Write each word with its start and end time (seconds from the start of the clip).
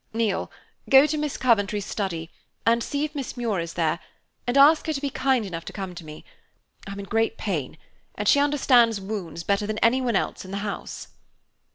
"Neal, 0.13 0.49
go 0.89 1.05
to 1.05 1.15
Miss 1.15 1.37
Coventry's 1.37 1.85
study, 1.85 2.31
and 2.65 2.83
if 2.91 3.13
Miss 3.13 3.37
Muir 3.37 3.59
is 3.59 3.73
there, 3.73 3.99
ask 4.47 4.87
her 4.87 4.93
to 4.93 4.99
be 4.99 5.11
kind 5.11 5.45
enough 5.45 5.63
to 5.65 5.73
come 5.73 5.93
to 5.93 6.03
me. 6.03 6.25
I'm 6.87 6.97
in 6.97 7.05
great 7.05 7.37
pain, 7.37 7.77
and 8.15 8.27
she 8.27 8.39
understand 8.39 8.97
wounds 8.97 9.43
better 9.43 9.67
than 9.67 9.77
anyone 9.77 10.15
else 10.15 10.43
in 10.43 10.49
the 10.49 10.57
house." 10.65 11.09